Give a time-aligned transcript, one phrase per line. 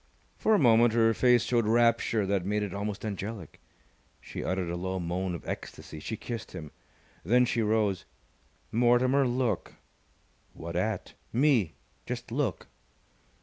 [0.35, 3.61] For a moment her face showed rapture that made it almost angelic.
[4.19, 5.99] She uttered a low moan of ecstasy.
[5.99, 6.71] She kissed him.
[7.23, 8.05] Then she rose.
[8.71, 9.75] "Mortimer, look!"
[10.53, 11.75] "What at?" "Me.
[12.07, 12.65] Just look!"